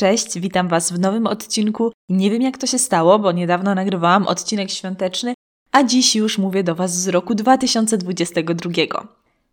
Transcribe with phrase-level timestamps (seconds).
[0.00, 1.92] cześć, witam Was w nowym odcinku.
[2.08, 5.34] Nie wiem jak to się stało, bo niedawno nagrywałam odcinek świąteczny,
[5.72, 8.70] a dziś już mówię do Was z roku 2022.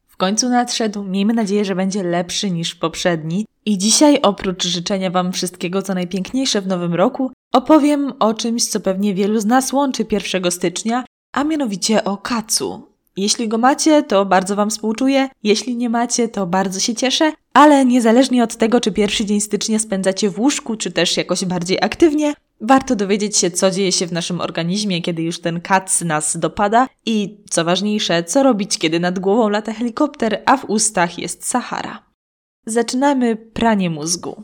[0.07, 3.45] W końcu nadszedł, miejmy nadzieję, że będzie lepszy niż poprzedni.
[3.65, 8.79] I dzisiaj, oprócz życzenia Wam wszystkiego co najpiękniejsze w nowym roku, opowiem o czymś, co
[8.79, 11.03] pewnie wielu z nas łączy 1 stycznia,
[11.33, 12.96] a mianowicie o kacu.
[13.17, 15.29] Jeśli go macie, to bardzo Wam współczuję.
[15.43, 17.33] Jeśli nie macie, to bardzo się cieszę.
[17.53, 21.77] Ale niezależnie od tego, czy pierwszy dzień stycznia spędzacie w łóżku, czy też jakoś bardziej
[21.81, 26.37] aktywnie, warto dowiedzieć się, co dzieje się w naszym organizmie, kiedy już ten kac nas
[26.37, 31.45] dopada i, co ważniejsze, co robić, kiedy nad głową lata helikopter, a w ustach jest
[31.45, 32.03] Sahara.
[32.65, 34.43] Zaczynamy pranie mózgu.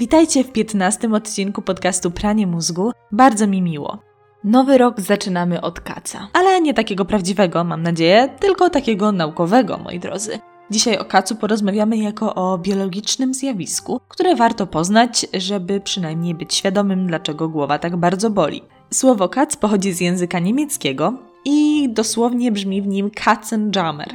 [0.00, 2.92] Witajcie w 15 odcinku podcastu Pranie Mózgu.
[3.12, 3.98] Bardzo mi miło.
[4.44, 6.28] Nowy rok zaczynamy od kaca.
[6.32, 10.38] Ale nie takiego prawdziwego, mam nadzieję, tylko takiego naukowego, moi drodzy.
[10.70, 17.06] Dzisiaj o kacu porozmawiamy jako o biologicznym zjawisku, które warto poznać, żeby przynajmniej być świadomym,
[17.06, 18.62] dlaczego głowa tak bardzo boli.
[18.92, 21.12] Słowo kac pochodzi z języka niemieckiego
[21.44, 24.08] i dosłownie brzmi w nim Katzenjammer,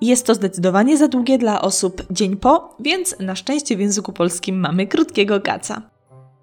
[0.00, 4.60] jest to zdecydowanie za długie dla osób dzień po, więc na szczęście w języku polskim
[4.60, 5.82] mamy krótkiego kaca.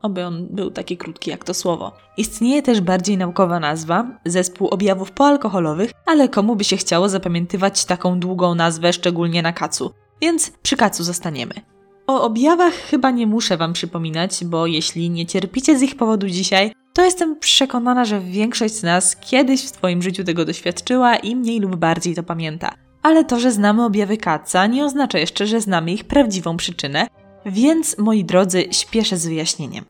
[0.02, 1.92] Oby on był taki krótki jak to słowo.
[2.17, 8.20] Istnieje też bardziej naukowa nazwa, zespół objawów poalkoholowych, ale komu by się chciało zapamiętywać taką
[8.20, 11.53] długą nazwę, szczególnie na kacu, więc przy kacu zostaniemy.
[12.08, 16.72] O objawach chyba nie muszę Wam przypominać, bo jeśli nie cierpicie z ich powodu dzisiaj,
[16.94, 21.59] to jestem przekonana, że większość z nas kiedyś w swoim życiu tego doświadczyła i mniej
[21.59, 25.92] lub bardziej to pamięta ale to, że znamy objawy kaca, nie oznacza jeszcze, że znamy
[25.92, 27.08] ich prawdziwą przyczynę,
[27.45, 29.86] więc moi drodzy, śpieszę z wyjaśnieniem.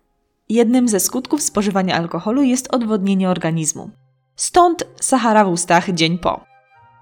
[0.50, 3.90] Jednym ze skutków spożywania alkoholu jest odwodnienie organizmu.
[4.36, 6.46] Stąd Sahara w ustach dzień po.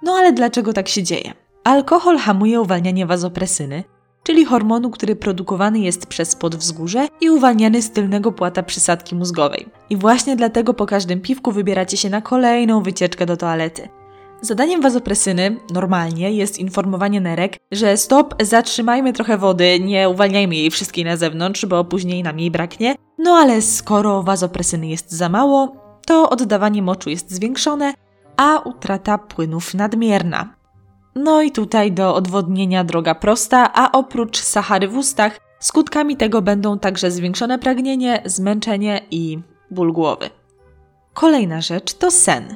[0.04, 1.34] No ale dlaczego tak się dzieje?
[1.64, 3.84] Alkohol hamuje uwalnianie wazopresyny,
[4.24, 9.66] czyli hormonu, który produkowany jest przez podwzgórze i uwalniany z tylnego płata przysadki mózgowej.
[9.90, 13.90] I właśnie dlatego po każdym piwku wybieracie się na kolejną wycieczkę do toalety.
[14.44, 21.06] Zadaniem wazopresyny normalnie jest informowanie nerek, że stop, zatrzymajmy trochę wody, nie uwalniajmy jej wszystkiej
[21.06, 22.96] na zewnątrz, bo później nam jej braknie.
[23.18, 27.94] No ale skoro wazopresyny jest za mało, to oddawanie moczu jest zwiększone,
[28.38, 30.56] a utrata płynów nadmierna.
[31.16, 36.80] No i tutaj do odwodnienia droga prosta, a oprócz Sahary w ustach, skutkami tego będą
[36.80, 39.40] także zwiększone pragnienie, zmęczenie i
[39.72, 40.30] ból głowy.
[41.14, 42.56] Kolejna rzecz to sen.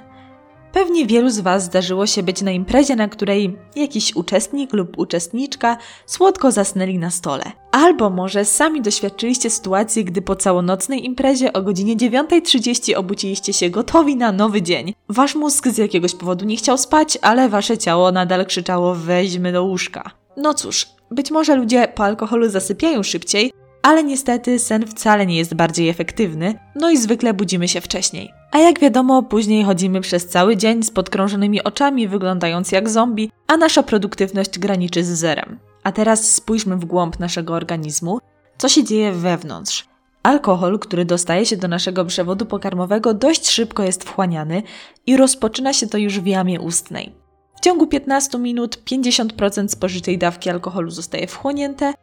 [0.74, 5.78] Pewnie wielu z Was zdarzyło się być na imprezie, na której jakiś uczestnik lub uczestniczka
[6.06, 7.44] słodko zasnęli na stole.
[7.72, 14.16] Albo może sami doświadczyliście sytuacji, gdy po całonocnej imprezie o godzinie 9.30 obudziliście się gotowi
[14.16, 14.94] na nowy dzień.
[15.10, 19.64] Wasz mózg z jakiegoś powodu nie chciał spać, ale wasze ciało nadal krzyczało weźmy do
[19.64, 20.12] łóżka.
[20.38, 23.52] No cóż, być może ludzie po alkoholu zasypiają szybciej,
[23.82, 28.37] ale niestety sen wcale nie jest bardziej efektywny, no i zwykle budzimy się wcześniej.
[28.52, 33.58] A jak wiadomo, później chodzimy przez cały dzień z podkrążonymi oczami, wyglądając jak zombie, a
[33.58, 35.60] nasza produktywność graniczy z zerem.
[35.84, 38.20] A teraz spójrzmy w głąb naszego organizmu,
[38.58, 39.88] co się dzieje wewnątrz.
[40.24, 44.64] Alkohol, który dostaje się do naszego przewodu pokarmowego, dość szybko jest wchłaniany
[45.06, 47.16] i rozpoczyna się to już w jamie ustnej.
[47.56, 51.94] W ciągu 15 minut 50% spożytej dawki alkoholu zostaje wchłonięte,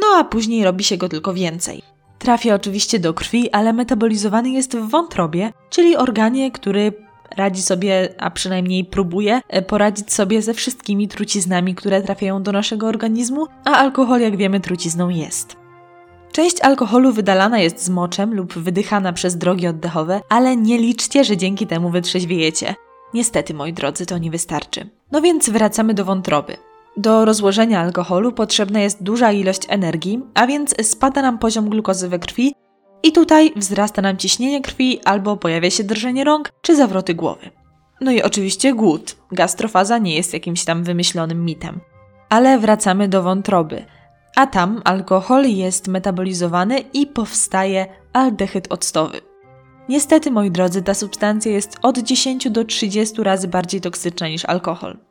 [0.00, 1.82] no a później robi się go tylko więcej.
[2.20, 6.92] Trafia oczywiście do krwi, ale metabolizowany jest w wątrobie, czyli organie, który
[7.36, 12.86] radzi sobie, a przynajmniej próbuje e, poradzić sobie ze wszystkimi truciznami, które trafiają do naszego
[12.86, 15.56] organizmu, a alkohol, jak wiemy, trucizną jest.
[16.32, 21.36] Część alkoholu wydalana jest z moczem lub wydychana przez drogi oddechowe, ale nie liczcie, że
[21.36, 22.74] dzięki temu wytrzeźwiejecie.
[23.14, 24.88] Niestety, moi drodzy, to nie wystarczy.
[25.12, 26.56] No więc wracamy do wątroby.
[26.96, 32.18] Do rozłożenia alkoholu potrzebna jest duża ilość energii, a więc spada nam poziom glukozy we
[32.18, 32.54] krwi
[33.02, 37.50] i tutaj wzrasta nam ciśnienie krwi albo pojawia się drżenie rąk czy zawroty głowy.
[38.00, 39.16] No i oczywiście głód.
[39.32, 41.80] Gastrofaza nie jest jakimś tam wymyślonym mitem.
[42.28, 43.84] Ale wracamy do wątroby.
[44.36, 49.20] A tam alkohol jest metabolizowany i powstaje aldehyd octowy.
[49.88, 55.09] Niestety, moi drodzy, ta substancja jest od 10 do 30 razy bardziej toksyczna niż alkohol.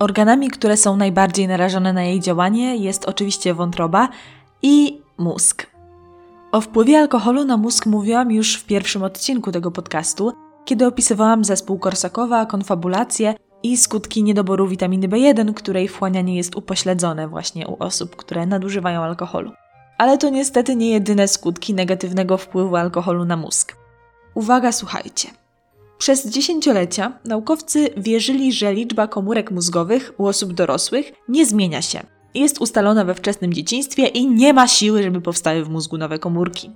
[0.00, 4.08] Organami, które są najbardziej narażone na jej działanie, jest oczywiście wątroba
[4.62, 5.66] i mózg.
[6.52, 10.32] O wpływie alkoholu na mózg mówiłam już w pierwszym odcinku tego podcastu,
[10.64, 17.66] kiedy opisywałam zespół Korsakowa, konfabulację i skutki niedoboru witaminy B1, której wchłanianie jest upośledzone właśnie
[17.68, 19.52] u osób, które nadużywają alkoholu.
[19.98, 23.76] Ale to niestety nie jedyne skutki negatywnego wpływu alkoholu na mózg.
[24.34, 25.28] Uwaga, słuchajcie.
[26.00, 32.00] Przez dziesięciolecia naukowcy wierzyli, że liczba komórek mózgowych u osób dorosłych nie zmienia się.
[32.34, 36.70] Jest ustalona we wczesnym dzieciństwie i nie ma siły, żeby powstały w mózgu nowe komórki.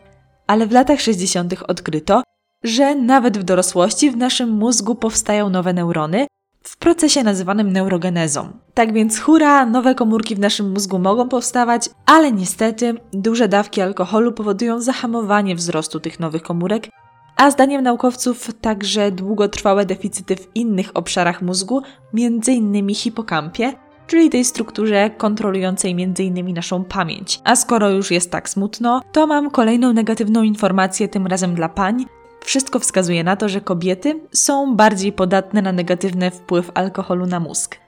[0.46, 1.54] Ale w latach 60.
[1.68, 2.22] odkryto,
[2.64, 6.26] że nawet w dorosłości w naszym mózgu powstają nowe neurony
[6.62, 8.52] w procesie nazywanym neurogenezą.
[8.74, 14.32] Tak więc hura, nowe komórki w naszym mózgu mogą powstawać, ale niestety duże dawki alkoholu
[14.32, 16.88] powodują zahamowanie wzrostu tych nowych komórek,
[17.36, 21.82] a zdaniem naukowców także długotrwałe deficyty w innych obszarach mózgu,
[22.14, 22.94] m.in.
[22.94, 23.72] hipokampie,
[24.06, 26.54] czyli tej strukturze kontrolującej m.in.
[26.54, 27.40] naszą pamięć.
[27.44, 32.06] A skoro już jest tak smutno, to mam kolejną negatywną informację, tym razem dla pań.
[32.40, 37.78] Wszystko wskazuje na to, że kobiety są bardziej podatne na negatywny wpływ alkoholu na mózg.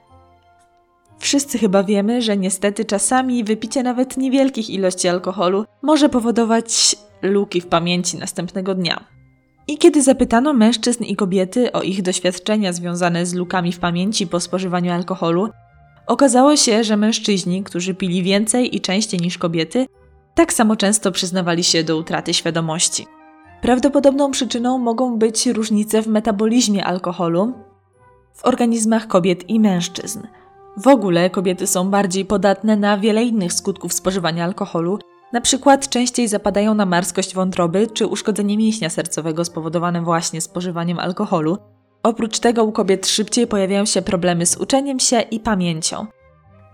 [1.18, 7.66] Wszyscy chyba wiemy, że niestety czasami wypicie nawet niewielkich ilości alkoholu może powodować luki w
[7.66, 9.15] pamięci następnego dnia.
[9.68, 14.40] I kiedy zapytano mężczyzn i kobiety o ich doświadczenia związane z lukami w pamięci po
[14.40, 15.48] spożywaniu alkoholu,
[16.06, 19.86] okazało się, że mężczyźni, którzy pili więcej i częściej niż kobiety,
[20.34, 23.06] tak samo często przyznawali się do utraty świadomości.
[23.62, 27.52] Prawdopodobną przyczyną mogą być różnice w metabolizmie alkoholu
[28.34, 30.22] w organizmach kobiet i mężczyzn.
[30.76, 34.98] W ogóle kobiety są bardziej podatne na wiele innych skutków spożywania alkoholu,
[35.32, 41.58] na przykład częściej zapadają na marskość wątroby czy uszkodzenie mięśnia sercowego spowodowane właśnie spożywaniem alkoholu.
[42.02, 46.06] Oprócz tego u kobiet szybciej pojawiają się problemy z uczeniem się i pamięcią.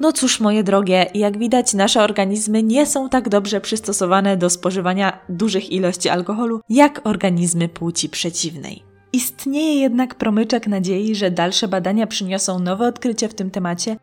[0.00, 5.18] No cóż, moje drogie, jak widać, nasze organizmy nie są tak dobrze przystosowane do spożywania
[5.28, 8.82] dużych ilości alkoholu jak organizmy płci przeciwnej.
[9.12, 13.96] Istnieje jednak promyczek nadziei, że dalsze badania przyniosą nowe odkrycia w tym temacie,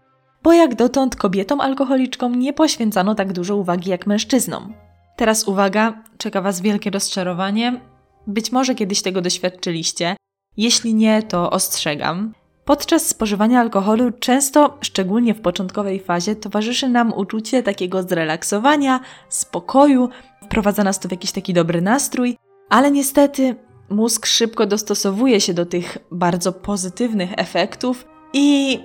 [0.43, 4.73] bo jak dotąd kobietom alkoholiczkom nie poświęcano tak dużo uwagi jak mężczyznom.
[5.15, 7.81] Teraz uwaga, czeka Was wielkie rozczarowanie.
[8.27, 10.15] Być może kiedyś tego doświadczyliście.
[10.57, 12.33] Jeśli nie, to ostrzegam.
[12.65, 18.99] Podczas spożywania alkoholu często, szczególnie w początkowej fazie, towarzyszy nam uczucie takiego zrelaksowania,
[19.29, 20.09] spokoju,
[20.43, 22.37] wprowadza nas to w jakiś taki dobry nastrój,
[22.69, 23.55] ale niestety
[23.89, 28.79] mózg szybko dostosowuje się do tych bardzo pozytywnych efektów i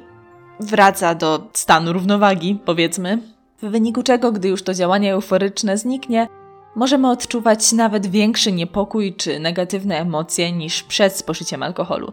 [0.60, 3.18] wraca do stanu równowagi, powiedzmy,
[3.62, 6.28] w wyniku czego, gdy już to działanie euforyczne zniknie,
[6.76, 12.12] możemy odczuwać nawet większy niepokój czy negatywne emocje niż przed spożyciem alkoholu.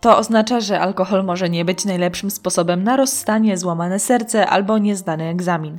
[0.00, 5.24] To oznacza, że alkohol może nie być najlepszym sposobem na rozstanie, złamane serce albo niezdany
[5.24, 5.78] egzamin.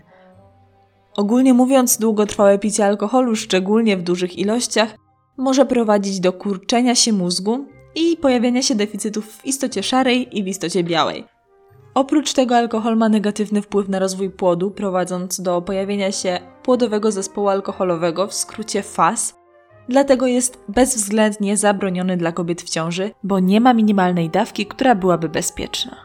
[1.17, 4.95] Ogólnie mówiąc, długotrwałe picie alkoholu, szczególnie w dużych ilościach,
[5.37, 7.65] może prowadzić do kurczenia się mózgu
[7.95, 11.34] i pojawiania się deficytów w istocie szarej i w istocie białej.
[11.95, 17.49] Oprócz tego alkohol ma negatywny wpływ na rozwój płodu, prowadząc do pojawienia się płodowego zespołu
[17.49, 19.35] alkoholowego, w skrócie FAS,
[19.89, 25.29] dlatego jest bezwzględnie zabroniony dla kobiet w ciąży, bo nie ma minimalnej dawki, która byłaby
[25.29, 25.95] bezpieczna.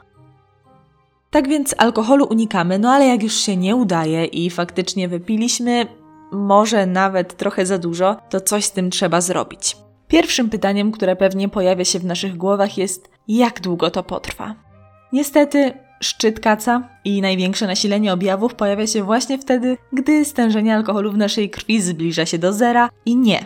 [1.30, 5.86] Tak więc alkoholu unikamy, no ale jak już się nie udaje i faktycznie wypiliśmy,
[6.32, 9.76] może nawet trochę za dużo, to coś z tym trzeba zrobić.
[10.08, 14.69] Pierwszym pytaniem, które pewnie pojawia się w naszych głowach jest, jak długo to potrwa?
[15.12, 21.16] Niestety, szczyt kaca i największe nasilenie objawów pojawia się właśnie wtedy, gdy stężenie alkoholu w
[21.16, 23.44] naszej krwi zbliża się do zera i nie.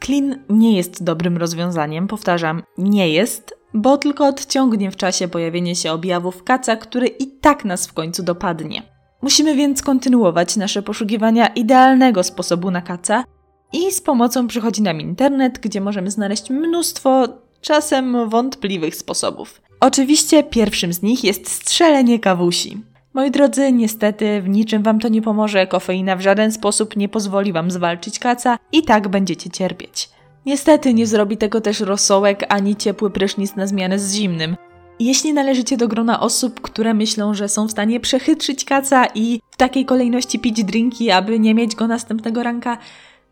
[0.00, 5.92] Klin nie jest dobrym rozwiązaniem, powtarzam, nie jest, bo tylko odciągnie w czasie pojawienie się
[5.92, 8.82] objawów kaca, który i tak nas w końcu dopadnie.
[9.22, 13.24] Musimy więc kontynuować nasze poszukiwania idealnego sposobu na kaca
[13.72, 17.28] i z pomocą przychodzi nam internet, gdzie możemy znaleźć mnóstwo
[17.64, 19.60] czasem wątpliwych sposobów.
[19.80, 22.78] Oczywiście pierwszym z nich jest strzelenie kawusi.
[23.14, 27.52] Moi drodzy, niestety w niczym wam to nie pomoże, kofeina w żaden sposób nie pozwoli
[27.52, 30.08] wam zwalczyć kaca i tak będziecie cierpieć.
[30.46, 34.56] Niestety nie zrobi tego też rosołek ani ciepły prysznic na zmianę z zimnym.
[35.00, 39.56] Jeśli należycie do grona osób, które myślą, że są w stanie przechytrzyć kaca i w
[39.56, 42.78] takiej kolejności pić drinki, aby nie mieć go następnego ranka,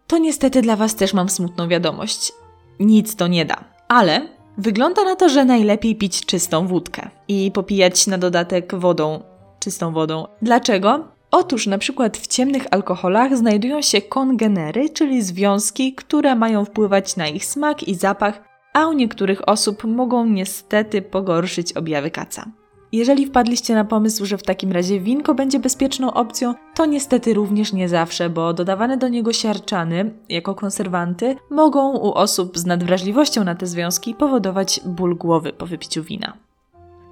[0.06, 2.32] to niestety dla was też mam smutną wiadomość.
[2.80, 3.71] Nic to nie da.
[3.92, 9.22] Ale Wygląda na to, że najlepiej pić czystą wódkę i popijać na dodatek wodą,
[9.58, 10.26] czystą wodą.
[10.42, 11.04] Dlaczego?
[11.30, 17.28] Otóż na przykład w ciemnych alkoholach znajdują się kongenery, czyli związki, które mają wpływać na
[17.28, 22.46] ich smak i zapach, a u niektórych osób mogą niestety pogorszyć objawy kaca.
[22.92, 27.72] Jeżeli wpadliście na pomysł, że w takim razie winko będzie bezpieczną opcją, to niestety również
[27.72, 33.54] nie zawsze, bo dodawane do niego siarczany jako konserwanty mogą u osób z nadwrażliwością na
[33.54, 36.32] te związki powodować ból głowy po wypiciu wina.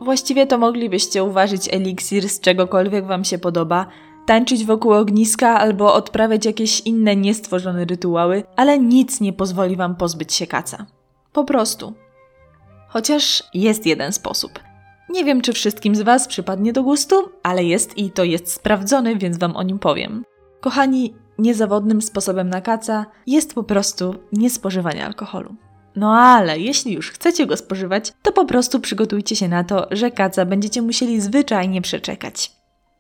[0.00, 3.86] Właściwie to moglibyście uważać eliksir z czegokolwiek Wam się podoba,
[4.26, 10.32] tańczyć wokół ogniska albo odprawiać jakieś inne niestworzone rytuały, ale nic nie pozwoli Wam pozbyć
[10.34, 10.86] się kaca.
[11.32, 11.92] Po prostu.
[12.88, 14.69] Chociaż jest jeden sposób.
[15.10, 19.16] Nie wiem, czy wszystkim z Was przypadnie do gustu, ale jest i to jest sprawdzony,
[19.16, 20.24] więc Wam o nim powiem.
[20.60, 25.54] Kochani, niezawodnym sposobem na kaca jest po prostu niespożywanie alkoholu.
[25.96, 30.10] No ale jeśli już chcecie go spożywać, to po prostu przygotujcie się na to, że
[30.10, 32.52] kaca będziecie musieli zwyczajnie przeczekać.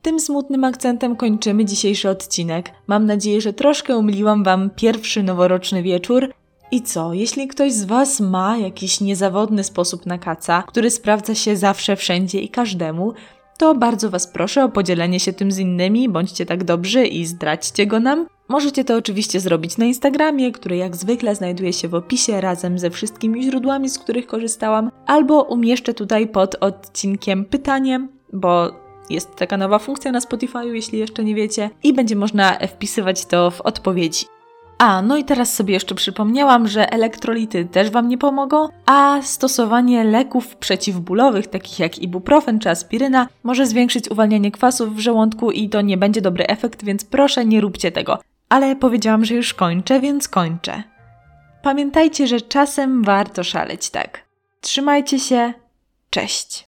[0.02, 2.70] Tym smutnym akcentem kończymy dzisiejszy odcinek.
[2.86, 6.32] Mam nadzieję, że troszkę umiliłam Wam pierwszy noworoczny wieczór.
[6.72, 11.56] I co, jeśli ktoś z Was ma jakiś niezawodny sposób na kaca, który sprawdza się
[11.56, 13.12] zawsze, wszędzie i każdemu,
[13.58, 17.86] to bardzo Was proszę o podzielenie się tym z innymi, bądźcie tak dobrzy i zdradźcie
[17.86, 18.26] go nam.
[18.48, 22.90] Możecie to oczywiście zrobić na Instagramie, który jak zwykle znajduje się w opisie razem ze
[22.90, 28.70] wszystkimi źródłami, z których korzystałam, albo umieszczę tutaj pod odcinkiem pytanie, bo
[29.10, 33.50] jest taka nowa funkcja na Spotify, jeśli jeszcze nie wiecie, i będzie można wpisywać to
[33.50, 34.39] w odpowiedzi.
[34.80, 40.04] A, no i teraz sobie jeszcze przypomniałam, że elektrolity też Wam nie pomogą, a stosowanie
[40.04, 45.80] leków przeciwbólowych, takich jak ibuprofen czy aspiryna, może zwiększyć uwalnianie kwasów w żołądku i to
[45.80, 48.18] nie będzie dobry efekt, więc proszę nie róbcie tego.
[48.48, 50.82] Ale powiedziałam, że już kończę, więc kończę.
[51.62, 54.24] Pamiętajcie, że czasem warto szaleć tak.
[54.60, 55.52] Trzymajcie się.
[56.10, 56.64] Cześć.